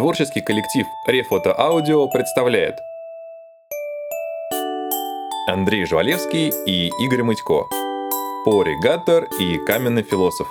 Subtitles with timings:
[0.00, 2.78] Творческий коллектив Рефото Аудио представляет
[5.46, 7.66] Андрей Жвалевский и Игорь Мытько
[8.46, 10.48] Пори Гаттер и Каменный философ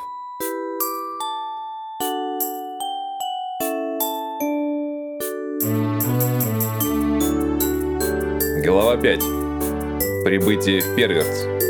[8.64, 9.20] Глава 5.
[10.26, 11.69] Прибытие в Перверц.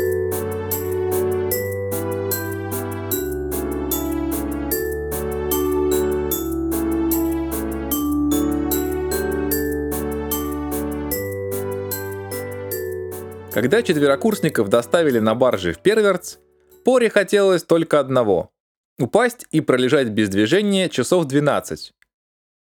[13.52, 16.38] Когда четверокурсников доставили на барже в Перверц,
[16.84, 18.50] Поре хотелось только одного–
[18.98, 21.92] упасть и пролежать без движения часов 12.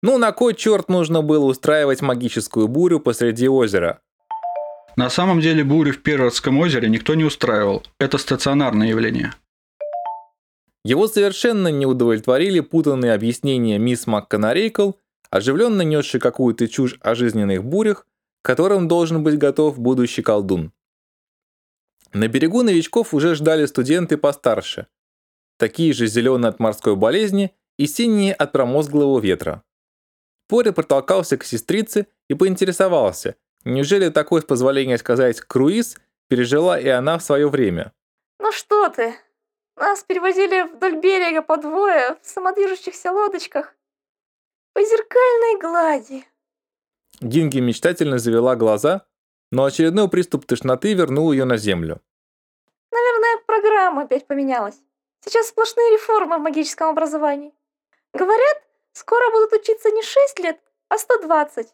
[0.02, 4.00] Ну на кой черт нужно было устраивать магическую бурю посреди озера?
[4.96, 7.84] На самом деле бурю в Перверском озере никто не устраивал.
[8.00, 9.32] Это стационарное явление.
[10.84, 14.92] Его совершенно не удовлетворили путанные объяснения мисс МакКонарейкл,
[15.30, 18.06] оживленно несший какую-то чушь о жизненных бурях,
[18.42, 20.72] к которым должен быть готов будущий колдун.
[22.12, 24.86] На берегу новичков уже ждали студенты постарше,
[25.58, 29.62] такие же зеленые от морской болезни и синие от промозглого ветра.
[30.48, 35.98] Пори протолкался к сестрице и поинтересовался, неужели такой, с позволения сказать, круиз
[36.28, 37.92] пережила и она в свое время.
[38.38, 39.14] Ну что ты,
[39.76, 43.74] нас перевозили вдоль берега по двое в самодвижущихся лодочках
[44.72, 46.24] по зеркальной глади.
[47.20, 49.07] Динги мечтательно завела глаза,
[49.50, 52.00] но очередной приступ тошноты вернул ее на землю.
[52.90, 54.76] Наверное, программа опять поменялась.
[55.24, 57.52] Сейчас сплошные реформы в магическом образовании.
[58.14, 61.68] Говорят, скоро будут учиться не 6 лет, а 120.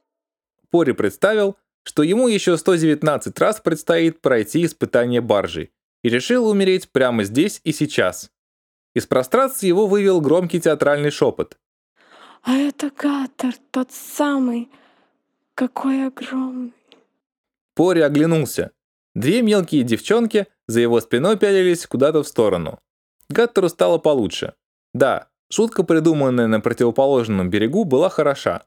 [0.70, 5.72] Пори представил, что ему еще 119 раз предстоит пройти испытание баржей,
[6.02, 8.30] и решил умереть прямо здесь и сейчас.
[8.94, 11.58] Из прострации его вывел громкий театральный шепот.
[12.42, 14.70] А это Гаттер, тот самый,
[15.54, 16.72] какой огромный.
[17.74, 18.70] Пори оглянулся.
[19.14, 22.78] Две мелкие девчонки за его спиной пялились куда-то в сторону.
[23.28, 24.54] Гаттеру стало получше.
[24.92, 28.62] Да, шутка, придуманная на противоположном берегу, была хороша.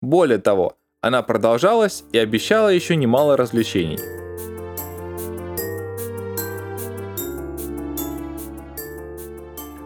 [0.00, 3.98] Более того, она продолжалась и обещала еще немало развлечений.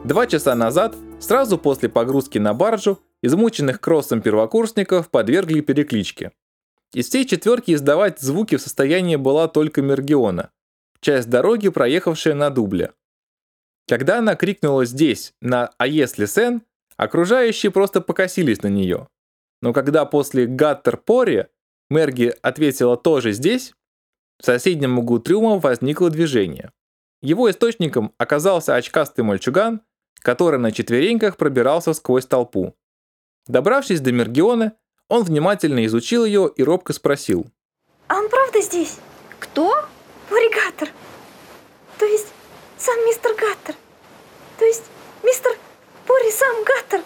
[0.05, 6.33] Два часа назад, сразу после погрузки на баржу, измученных кроссом первокурсников подвергли перекличке.
[6.93, 10.51] Из всей четверки издавать звуки в состоянии была только Мергиона,
[11.01, 12.93] часть дороги, проехавшая на дубле.
[13.87, 16.63] Когда она крикнула здесь, на «А если Сен?»,
[16.97, 19.09] окружающие просто покосились на нее.
[19.63, 21.47] Но когда после «Гаттер Пори»
[21.91, 23.75] Мерги ответила тоже здесь,
[24.39, 26.73] в соседнем углу трюма возникло движение.
[27.21, 29.83] Его источником оказался очкастый мальчуган,
[30.21, 32.75] который на четвереньках пробирался сквозь толпу.
[33.47, 34.75] Добравшись до Мергиона,
[35.11, 37.47] он внимательно изучил ее и робко спросил.
[38.09, 38.97] А он правда здесь?
[39.39, 39.75] Кто?
[40.31, 40.89] Гаттер.
[41.99, 42.29] То есть
[42.79, 43.75] сам мистер Гаттер.
[44.59, 44.85] То есть
[45.23, 45.53] мистер
[46.07, 47.03] Пори сам Гаттер.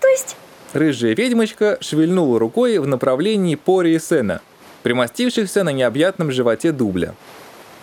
[0.00, 0.36] То есть...
[0.72, 4.42] Рыжая ведьмочка шевельнула рукой в направлении Пори и Сена,
[4.82, 7.14] примостившихся на необъятном животе дубля.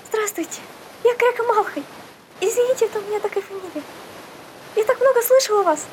[0.09, 0.61] Здравствуйте,
[1.03, 1.83] я Крека Малхай.
[2.39, 3.83] Извините, это у меня такая фамилия.
[4.75, 5.85] Я так много слышала вас.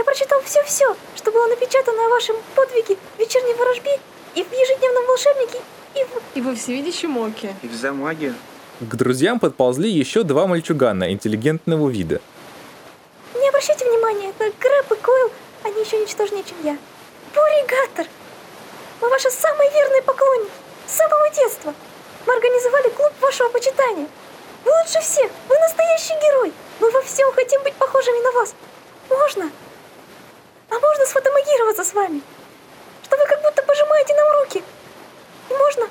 [0.00, 3.98] Я прочитал все-все, что было напечатано о вашем подвиге в вечерней ворожбе
[4.34, 5.58] и в ежедневном волшебнике,
[5.94, 6.38] и в...
[6.38, 7.54] И во всевидящем оке.
[7.60, 8.32] И в замаге.
[8.80, 12.22] К друзьям подползли еще два мальчугана интеллигентного вида.
[13.34, 15.30] Не обращайте внимания, это Грэб и Койл,
[15.64, 16.78] они еще ничтожнее, чем я.
[17.34, 18.10] Пори Гаттер,
[19.02, 20.50] мы ваши самые верные поклонники,
[20.86, 21.74] с самого детства.
[22.26, 24.08] Мы организовали клуб вашего почитания.
[24.64, 26.54] Вы лучше всех, вы настоящий герой.
[26.80, 28.54] Мы во всем хотим быть похожими на вас.
[29.10, 29.50] Можно?
[30.70, 32.22] А можно сфотомагироваться с вами?
[33.04, 34.62] Что вы как будто пожимаете нам руки.
[35.50, 35.88] И можно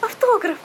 [0.00, 0.58] автограф.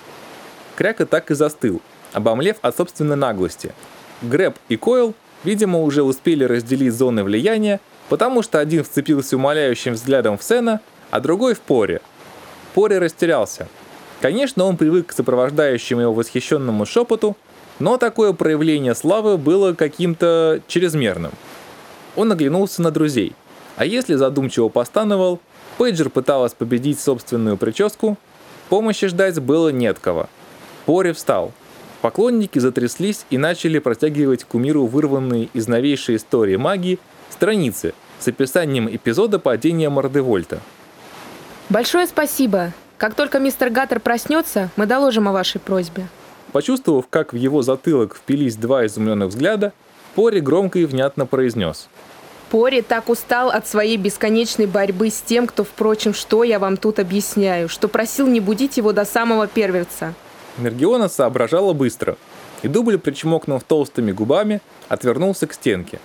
[0.76, 1.82] Кряка так и застыл,
[2.12, 3.74] обомлев от собственной наглости.
[4.22, 5.14] Грэб и Койл,
[5.44, 10.82] видимо, уже успели разделить зоны влияния, потому что один вцепился умоляющим взглядом в Сена,
[11.12, 12.02] а другой в Поре.
[12.74, 13.68] Поре растерялся.
[14.22, 17.38] Конечно, он привык к сопровождающему его восхищенному шепоту,
[17.80, 21.32] но такое проявление славы было каким-то чрезмерным.
[22.16, 23.34] Он оглянулся на друзей.
[23.76, 25.40] А если задумчиво постановал,
[25.78, 28.18] Пейджер пыталась победить собственную прическу,
[28.70, 30.30] помощи ждать было не от кого.
[30.86, 31.52] Пори встал.
[32.02, 39.40] Поклонники затряслись и начали протягивать кумиру вырванные из новейшей истории магии страницы с описанием эпизода
[39.40, 40.60] падения Мордевольта.
[41.70, 42.72] Большое спасибо.
[42.98, 46.08] Как только мистер Гаттер проснется, мы доложим о вашей просьбе.
[46.52, 49.74] Почувствовав, как в его затылок впились два изумленных взгляда,
[50.16, 51.88] Пори громко и внятно произнес.
[52.50, 57.00] Пори так устал от своей бесконечной борьбы с тем, кто, впрочем, что я вам тут
[57.00, 60.14] объясняю, что просил не будить его до самого первенца.
[60.58, 62.18] Мергиона соображала быстро,
[62.62, 66.00] и дубль, причмокнув толстыми губами, отвернулся к стенке,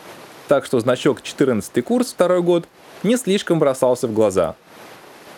[0.49, 2.67] так что значок 14 курс второй год
[3.03, 4.57] не слишком бросался в глаза.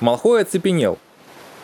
[0.00, 0.98] Малхой оцепенел.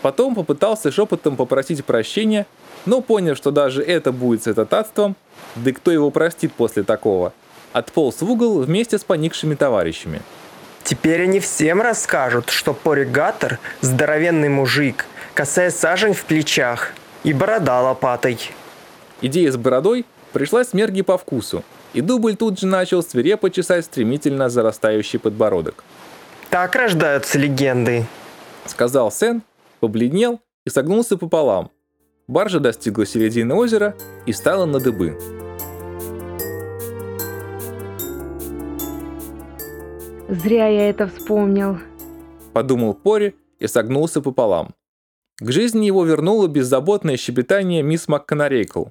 [0.02, 2.46] Потом попытался шепотом попросить прощения,
[2.86, 5.16] но понял, что даже это будет святотатством,
[5.56, 7.32] да кто его простит после такого,
[7.72, 10.22] отполз в угол вместе с поникшими товарищами.
[10.84, 16.92] Теперь они всем расскажут, что поригатор– здоровенный мужик, косая сажень в плечах
[17.24, 18.38] и борода лопатой.
[19.20, 24.48] Идея с бородой пришлась Мерги по вкусу, и дубль тут же начал свирепо чесать стремительно
[24.48, 25.84] зарастающий подбородок.
[26.50, 28.06] Так рождаются легенды.
[28.64, 29.42] Сказал Сен,
[29.78, 31.70] побледнел и согнулся пополам.
[32.26, 33.96] Баржа достигла середины озера
[34.26, 35.18] и стала на дыбы.
[40.28, 41.78] Зря я это вспомнил.
[42.52, 44.74] Подумал Пори и согнулся пополам.
[45.38, 48.86] К жизни его вернуло беззаботное щебетание мисс МакКонарейкл.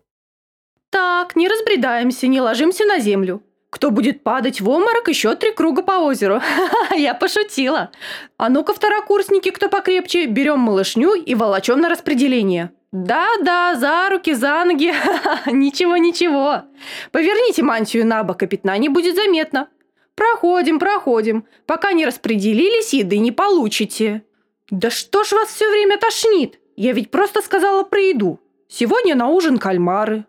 [0.90, 3.44] Так, не разбредаемся, не ложимся на землю.
[3.70, 6.42] Кто будет падать в обморок, еще три круга по озеру.
[6.96, 7.92] Я пошутила.
[8.38, 12.72] А ну-ка, второкурсники, кто покрепче, берем малышню и волочем на распределение.
[12.94, 14.94] Да-да, за руки, за ноги.
[15.46, 16.64] Ничего-ничего.
[17.12, 19.68] Поверните мантию на бок, и пятна не будет заметно.
[20.16, 21.46] Проходим, проходим.
[21.66, 24.24] Пока не распределились, еды не получите.
[24.72, 26.60] Да что ж вас все время тошнит?
[26.78, 28.40] Я ведь просто сказала про еду.
[28.70, 30.26] Сегодня на ужин кальмары.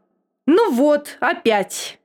[0.46, 1.97] Ну вот, опять.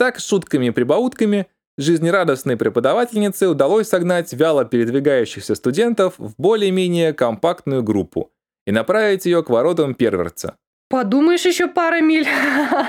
[0.00, 8.32] Так, шутками и прибаутками, жизнерадостной преподавательнице удалось согнать вяло передвигающихся студентов в более-менее компактную группу
[8.66, 10.56] и направить ее к воротам перверца.
[10.88, 12.26] Подумаешь, еще пара миль.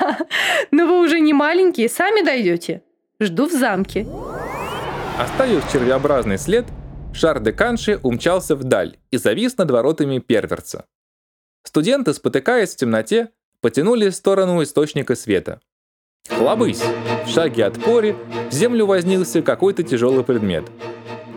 [0.71, 2.81] Но вы уже не маленькие, сами дойдете.
[3.19, 4.07] Жду в замке.
[5.19, 6.65] Оставив червеобразный след,
[7.13, 10.85] шар де Канши умчался вдаль и завис над воротами перверца.
[11.63, 15.59] Студенты, спотыкаясь в темноте, потянули в сторону источника света.
[16.37, 16.81] Хлобысь!
[17.25, 18.15] В шаге от пори
[18.49, 20.65] в землю вознился какой-то тяжелый предмет.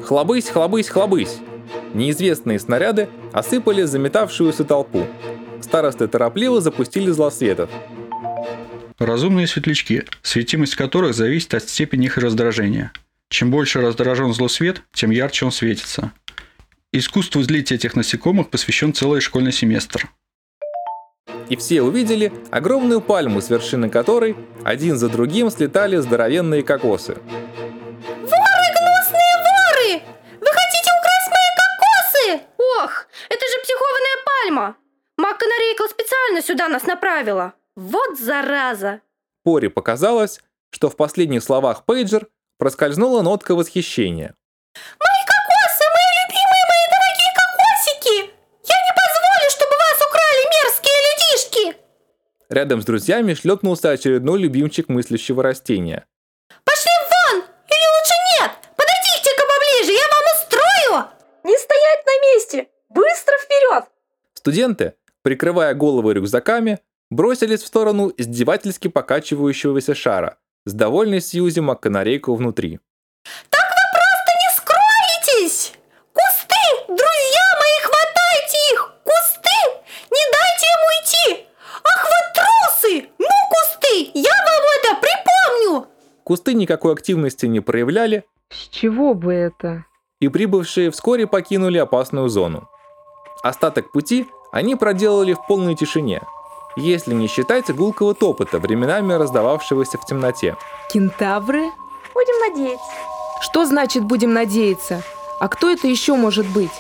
[0.03, 1.39] Хлобысь, хлобысь, хлобысь!
[1.95, 5.07] Неизвестные снаряды осыпали заметавшуюся толпу.
[5.61, 7.71] Старосты торопливо запустили злосветов.
[8.99, 12.93] Разумные светлячки, светимость которых зависит от степени их раздражения.
[13.29, 16.13] Чем больше раздражен злосвет, тем ярче он светится.
[16.93, 20.11] Искусству злить этих насекомых посвящен целый школьный семестр.
[21.49, 27.15] И все увидели огромную пальму, с вершины которой один за другим слетали здоровенные кокосы.
[27.15, 30.03] Воры, гнусные воры!
[30.41, 32.45] Вы хотите украсть мои кокосы?
[32.83, 34.77] Ох, это же психованная пальма.
[35.17, 37.53] Макканарейкл специально сюда нас направила.
[37.77, 39.01] Вот зараза.
[39.45, 40.41] Пори показалось,
[40.71, 44.35] что в последних словах Пейджер проскользнула нотка восхищения.
[44.75, 45.14] Мои
[52.55, 56.07] Рядом с друзьями шлепнулся очередной любимчик мыслящего растения.
[56.63, 57.43] Пошли вон!
[57.43, 58.53] Или лучше нет!
[58.77, 61.05] Подойдите-ка поближе, я вам устрою!
[61.43, 62.69] Не стоять на месте!
[62.91, 63.85] Быстро вперед!
[64.35, 66.79] Студенты, прикрывая головы рюкзаками,
[67.11, 72.79] бросились в сторону издевательски покачивающегося шара с довольной Сьюзи Макканарейку внутри.
[73.51, 75.73] Так вы просто не скроетесь!
[76.13, 76.85] Кусты!
[76.87, 78.93] Друзья мои, хватайте их!
[79.03, 79.59] Кусты!
[80.13, 81.49] Не дайте им уйти!
[81.83, 83.09] Ах вы трусы!
[83.19, 84.11] Ну, кусты!
[84.15, 85.89] Я вам это припомню!
[86.25, 89.85] Кусты никакой активности не проявляли, С чего бы это?
[90.21, 92.69] и прибывшие вскоре покинули опасную зону.
[93.43, 96.23] Остаток пути они проделали в полной тишине,
[96.77, 100.57] если не считать гулкого топота, временами раздававшегося в темноте.
[100.91, 101.71] Кентавры?
[102.15, 102.87] Будем надеяться.
[103.43, 105.03] Что значит «будем надеяться»?
[105.41, 106.71] А кто это еще может быть?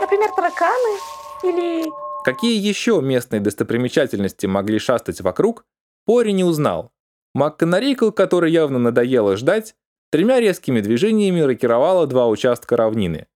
[0.00, 0.98] Например, тараканы
[1.44, 1.84] или...
[2.24, 5.64] Какие еще местные достопримечательности могли шастать вокруг,
[6.04, 6.90] Пори не узнал.
[7.38, 9.74] МакКонарейкл, который явно надоело ждать,
[10.10, 13.26] тремя резкими движениями рокировала два участка равнины.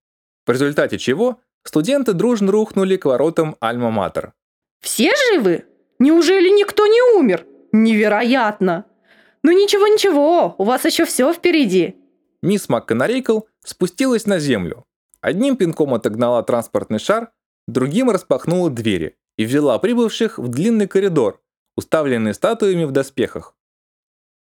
[0.45, 4.33] В результате чего студенты дружно рухнули к воротам Альма-Матер.
[4.81, 5.65] Все живы?
[6.01, 7.47] Неужели никто не умер?
[7.71, 8.87] Невероятно.
[9.45, 11.97] Ну ничего-ничего, у вас еще все впереди.
[12.43, 14.85] Мисс МакКонарейкл спустилась на землю.
[15.21, 17.31] Одним пинком отогнала транспортный шар,
[17.69, 21.41] другим распахнула двери и ввела прибывших в длинный коридор,
[21.77, 23.55] уставленный статуями в доспехах.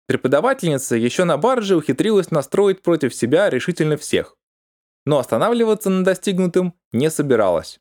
[0.07, 4.37] Преподавательница еще на барже ухитрилась настроить против себя решительно всех,
[5.07, 7.81] но останавливаться на достигнутом не собиралась.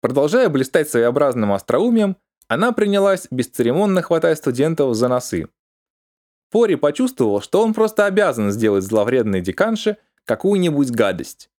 [0.00, 5.48] Продолжая блистать своеобразным остроумием, она принялась бесцеремонно хватать студентов за носы.
[6.50, 11.50] Пори почувствовал, что он просто обязан сделать зловредной деканше какую-нибудь гадость.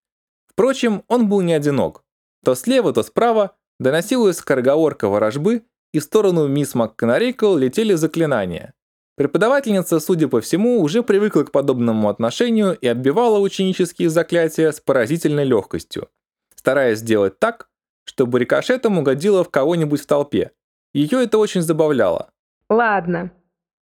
[0.48, 2.04] Впрочем, он был не одинок.
[2.44, 5.64] То слева, то справа доносилась скороговорка ворожбы,
[5.94, 8.74] и в сторону мисс МакКонарейкл летели заклинания.
[9.20, 15.44] Преподавательница, судя по всему, уже привыкла к подобному отношению и отбивала ученические заклятия с поразительной
[15.44, 16.08] легкостью,
[16.56, 17.68] стараясь сделать так,
[18.06, 20.52] чтобы рикошетом угодила в кого-нибудь в толпе.
[20.94, 22.32] Ее это очень забавляло.
[22.70, 23.34] Ладно,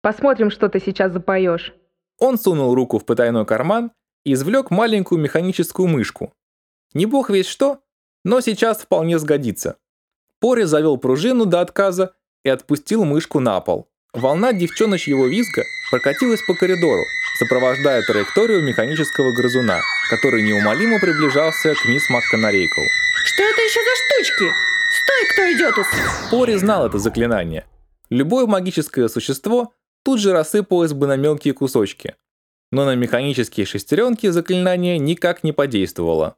[0.02, 1.76] посмотрим, что ты сейчас запоешь.
[2.18, 3.92] Он сунул руку в потайной карман
[4.24, 6.32] и извлек маленькую механическую мышку.
[6.94, 7.82] Не бог весь что,
[8.24, 9.76] но сейчас вполне сгодится.
[10.40, 12.16] Пори завел пружину до отказа
[12.46, 13.90] и отпустил мышку на пол.
[14.16, 17.04] Волна девчоночьего визга прокатилась по коридору,
[17.38, 22.82] сопровождая траекторию механического грызуна, который неумолимо приближался к мисс МакКонарейкл.
[23.26, 24.54] Что это еще за штучки?
[25.04, 25.86] Стой, кто идет тут!
[26.32, 27.66] Пори знал это заклинание.
[28.10, 32.16] Любое магическое существо тут же рассыпалось бы на мелкие кусочки.
[32.72, 36.38] Но на механические шестеренки заклинание никак не подействовало.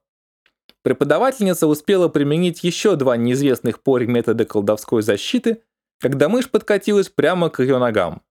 [0.81, 5.62] Преподавательница успела применить еще два неизвестных Пори метода колдовской защиты,
[6.00, 8.22] когда мышь подкатилась прямо к ее ногам.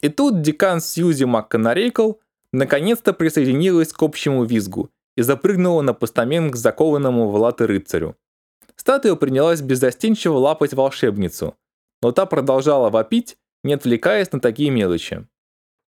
[0.00, 2.12] И тут декан Сьюзи МакКонарейкл
[2.52, 8.16] наконец-то присоединилась к общему визгу и запрыгнула на постамент к закованному в латы рыцарю.
[8.76, 11.56] Статуя принялась беззастенчиво лапать волшебницу,
[12.02, 15.26] но та продолжала вопить, не отвлекаясь на такие мелочи.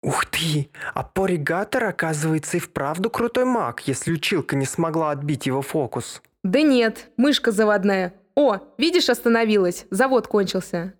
[0.05, 5.63] Ух ты, а Поригатор, оказывается, и вправду крутой маг, если училка не смогла отбить его
[5.63, 6.21] фокус.
[6.43, 8.13] Да нет, мышка заводная.
[8.35, 9.87] О, видишь, остановилась.
[9.89, 10.93] Завод кончился.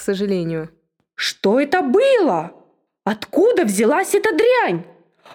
[0.00, 0.70] К сожалению.
[1.14, 2.52] Что это было?
[3.04, 4.86] Откуда взялась эта дрянь?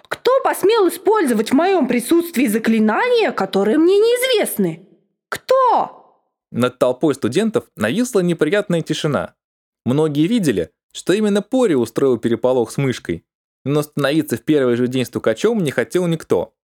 [0.08, 4.88] Кто посмел использовать в моем присутствии заклинания, которые мне неизвестны?
[5.28, 6.20] Кто?
[6.50, 9.36] Над толпой студентов нависла неприятная тишина.
[9.84, 13.24] Многие видели, что именно Пори устроил переполох с мышкой,
[13.64, 16.56] но становиться в первый же день стукачом не хотел никто.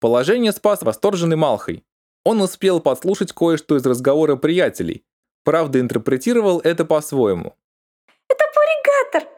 [0.00, 1.82] Положение спас восторженный Малхой.
[2.24, 5.06] Он успел подслушать кое-что из разговора приятелей,
[5.44, 7.56] правда интерпретировал это по-своему.
[8.28, 9.28] Это Поригатор!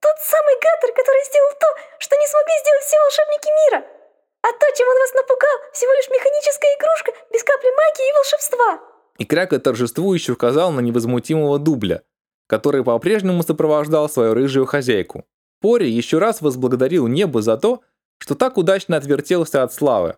[0.00, 1.66] Тот самый Гатор, который сделал то,
[1.98, 3.86] что не смогли сделать все волшебники мира.
[4.42, 8.80] А то, чем он вас напугал, всего лишь механическая игрушка без капли магии и волшебства.
[9.18, 12.02] И Кряка торжествующе указал на невозмутимого дубля,
[12.46, 15.24] который по-прежнему сопровождал свою рыжую хозяйку.
[15.60, 17.82] Пори еще раз возблагодарил небо за то,
[18.18, 20.16] что так удачно отвертелся от славы.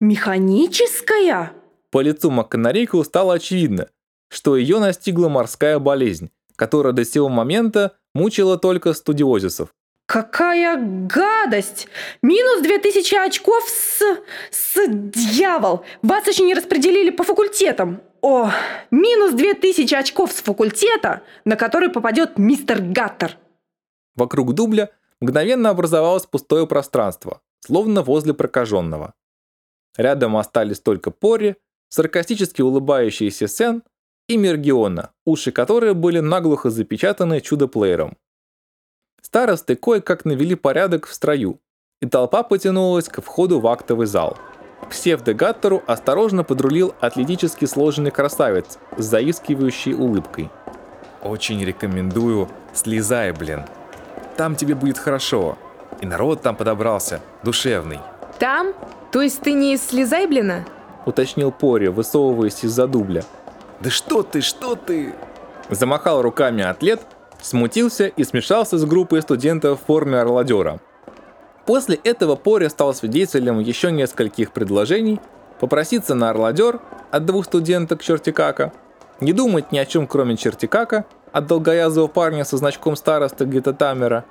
[0.00, 1.52] Механическая?
[1.90, 3.88] По лицу Макканарейку стало очевидно,
[4.28, 9.74] что ее настигла морская болезнь, которая до сего момента мучила только студиозисов.
[10.06, 11.88] Какая гадость!
[12.22, 14.00] Минус 2000 очков с...
[14.50, 14.86] с...
[14.88, 15.84] дьявол!
[16.02, 18.00] Вас еще не распределили по факультетам.
[18.22, 18.50] О,
[18.92, 23.36] минус 2000 очков с факультета, на который попадет мистер Гаттер.
[24.14, 24.90] Вокруг дубля
[25.20, 29.14] мгновенно образовалось пустое пространство, словно возле прокаженного.
[29.96, 31.56] Рядом остались только Пори,
[31.88, 33.82] саркастически улыбающийся Сен
[34.28, 38.16] и Мергиона, уши которой были наглухо запечатаны чудо-плеером.
[39.22, 41.60] Старосты кое-как навели порядок в строю,
[42.00, 44.36] и толпа потянулась к входу в актовый зал.
[44.82, 50.50] К псевдогаттору осторожно подрулил атлетически сложенный красавец с заискивающей улыбкой.
[51.22, 53.64] «Очень рекомендую, слезай, блин.
[54.36, 55.58] Там тебе будет хорошо.
[56.00, 58.00] И народ там подобрался, душевный».
[58.38, 58.74] Там?
[59.12, 60.66] То есть ты не из Слезайблина?
[61.06, 63.24] уточнил Пори, высовываясь из-за дубля.
[63.80, 65.14] «Да что ты, что ты?»
[65.68, 67.00] Замахал руками атлет,
[67.40, 70.80] смутился и смешался с группой студентов в форме орладера.
[71.66, 75.20] После этого Пори стал свидетелем еще нескольких предложений
[75.58, 76.80] попроситься на орладер
[77.10, 78.72] от двух студенток Чертикака,
[79.20, 84.24] не думать ни о чем кроме Чертикака, от долгоязого парня со значком староста Гетатамера,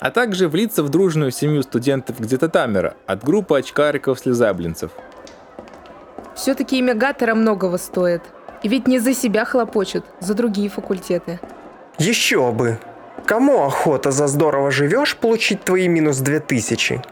[0.00, 4.90] а также влиться в дружную семью студентов Гетатамера от группы очкариков-слезаблинцев.
[6.34, 8.22] Все-таки имя Гаттера многого стоит.
[8.62, 11.40] И ведь не за себя хлопочут, за другие факультеты.
[11.98, 12.78] Еще бы.
[13.26, 17.02] Кому охота за здорово живешь получить твои минус 2000?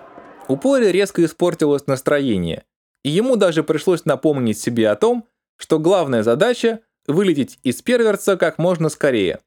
[0.49, 2.65] У Пори резко испортилось настроение,
[3.05, 5.27] и ему даже пришлось напомнить себе о том,
[5.57, 9.41] что главная задача– вылететь из перверца как можно скорее.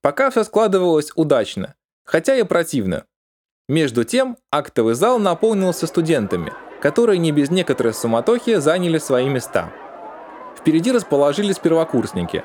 [0.00, 1.74] Пока все складывалось удачно,
[2.04, 3.04] хотя и противно.
[3.68, 9.72] Между тем, актовый зал наполнился студентами, которые не без некоторой суматохи заняли свои места.
[10.64, 12.42] Впереди расположились первокурсники.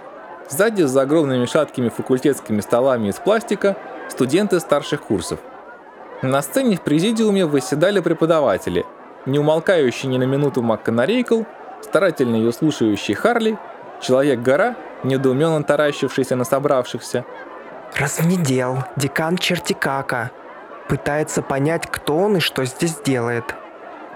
[0.50, 3.78] Сзади, за огромными шаткими факультетскими столами из пластика,
[4.10, 5.40] студенты старших курсов.
[6.22, 8.86] На сцене в президиуме восседали преподаватели,
[9.26, 11.44] не умолкающий ни на минуту МакКонарейкл,
[11.82, 13.58] старательно ее слушающий Харли,
[14.02, 17.24] Человек-гора, недоуменно таращившийся на собравшихся,
[17.96, 20.32] Развнедел, декан Чертикака.
[20.90, 23.56] Пытается понять, кто он и что здесь делает.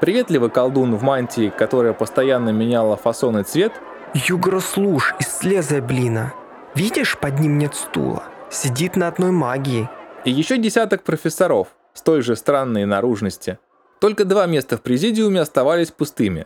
[0.01, 3.71] Приветливый колдун в мантии, которая постоянно меняла фасон и цвет,
[4.13, 6.33] Югрослуж из слеза блина.
[6.75, 8.23] Видишь, под ним нет стула.
[8.49, 9.89] Сидит на одной магии.
[10.25, 13.57] и еще десяток профессоров с той же странной наружности.
[13.99, 16.45] Только два места в президиуме оставались пустыми.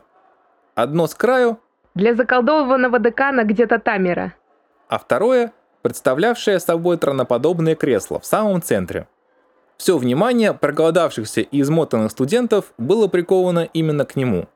[0.76, 1.60] Одно с краю,
[1.94, 4.34] Для заколдованного декана где-то Тамера.
[4.90, 9.08] а второе, представлявшее собой троноподобное кресло в самом центре.
[9.78, 14.48] Все внимание проголодавшихся и измотанных студентов было приковано именно к нему.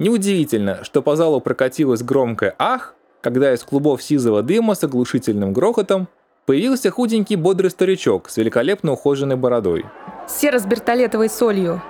[0.00, 6.06] Неудивительно, что по залу прокатилось громкое «ах», когда из клубов сизого дыма с оглушительным грохотом
[6.46, 9.86] появился худенький бодрый старичок с великолепно ухоженной бородой.
[10.28, 11.82] Сера с бертолетовой солью.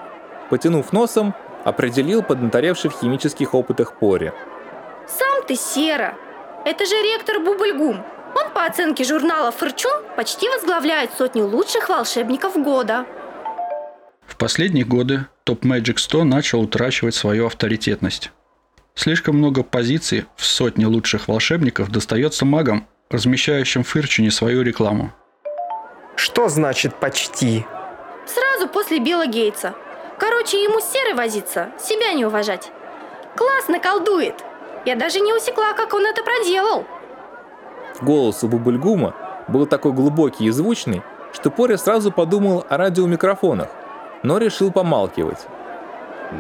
[0.49, 1.35] Потянув носом,
[1.65, 4.33] определил поднаторевший в химических опытах Пори.
[5.07, 6.15] Сам ты Сера.
[6.65, 8.03] Это же ректор Бубльгум.
[8.35, 13.05] Он, по оценке журнала «Форчун», почти возглавляет сотню лучших волшебников года.
[14.39, 18.31] В последние годы топ Magic 100 начал утрачивать свою авторитетность.
[18.95, 25.13] Слишком много позиций в сотне лучших волшебников достается магам, размещающим в Фирчине свою рекламу.
[26.15, 27.67] Что значит почти?
[28.27, 29.75] Сразу после Билла Гейтса.
[30.21, 32.71] Короче, ему с Серой возиться, себя не уважать.
[33.37, 34.37] Классно колдует.
[34.87, 36.87] Я даже не усекла, как он это проделал.
[38.01, 39.17] Голос у Бубульгума
[39.49, 41.03] был такой глубокий и звучный,
[41.33, 43.69] что Пори сразу подумал о радиомикрофонах,
[44.23, 45.47] но решил помалкивать.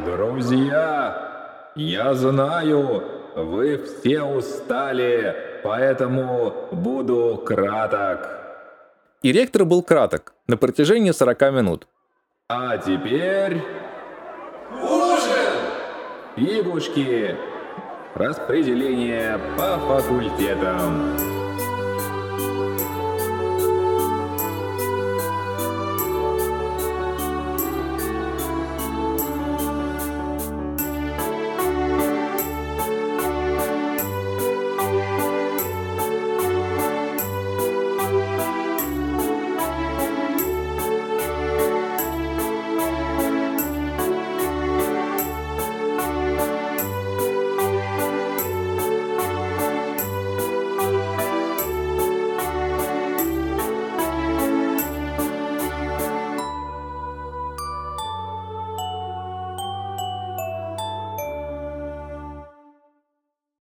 [0.04, 3.04] «Друзья, я знаю,
[3.34, 8.28] вы все устали, поэтому буду краток».
[9.22, 11.88] И ректор был краток, на протяжении 40 минут.
[12.48, 13.62] «А теперь...»
[14.82, 15.56] «Ужин!»
[16.36, 17.36] «Игушки!»
[18.18, 21.37] Распределение по факультетам.